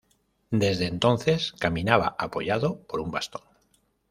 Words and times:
Desde 0.49 0.87
entonces 0.87 1.53
caminaba 1.59 2.15
apoyado 2.17 2.79
por 2.87 3.01
un 3.01 3.11
bastón. 3.11 3.43